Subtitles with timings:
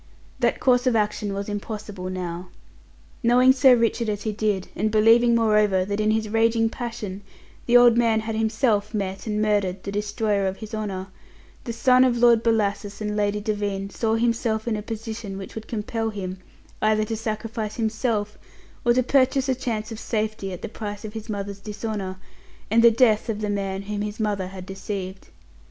[0.39, 2.49] That course of action was impossible now.
[3.21, 7.21] Knowing Sir Richard as he did, and believing, moreover, that in his raging passion
[7.67, 11.09] the old man had himself met and murdered the destroyer of his honour,
[11.65, 15.67] the son of Lord Bellasis and Lady Devine saw himself in a position which would
[15.67, 16.39] compel him
[16.81, 18.39] either to sacrifice himself,
[18.83, 22.17] or to purchase a chance of safety at the price of his mother's dishonour
[22.71, 25.27] and the death of the man whom his mother had deceived.